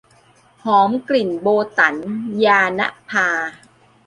[0.65, 1.47] หอมกลิ่นโบ
[1.77, 1.95] ตั๋น-
[2.45, 3.27] ญาณภา